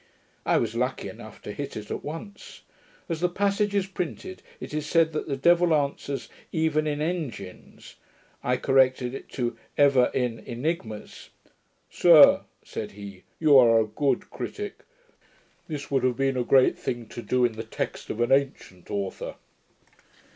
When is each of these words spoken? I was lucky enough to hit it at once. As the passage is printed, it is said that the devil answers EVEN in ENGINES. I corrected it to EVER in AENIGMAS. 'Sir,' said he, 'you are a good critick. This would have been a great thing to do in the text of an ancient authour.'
I 0.47 0.57
was 0.57 0.73
lucky 0.73 1.09
enough 1.09 1.43
to 1.43 1.51
hit 1.51 1.77
it 1.77 1.91
at 1.91 2.03
once. 2.03 2.63
As 3.07 3.19
the 3.19 3.29
passage 3.29 3.75
is 3.75 3.85
printed, 3.85 4.41
it 4.59 4.73
is 4.73 4.87
said 4.87 5.11
that 5.13 5.27
the 5.27 5.37
devil 5.37 5.75
answers 5.75 6.27
EVEN 6.51 6.87
in 6.87 7.03
ENGINES. 7.03 7.97
I 8.43 8.57
corrected 8.57 9.13
it 9.13 9.29
to 9.33 9.55
EVER 9.77 10.09
in 10.11 10.43
AENIGMAS. 10.47 11.29
'Sir,' 11.91 12.41
said 12.63 12.93
he, 12.93 13.21
'you 13.39 13.55
are 13.59 13.79
a 13.79 13.85
good 13.85 14.31
critick. 14.31 14.85
This 15.67 15.91
would 15.91 16.03
have 16.03 16.17
been 16.17 16.35
a 16.35 16.43
great 16.43 16.79
thing 16.79 17.05
to 17.09 17.21
do 17.21 17.45
in 17.45 17.51
the 17.51 17.63
text 17.63 18.09
of 18.09 18.19
an 18.21 18.31
ancient 18.31 18.89
authour.' 18.89 19.35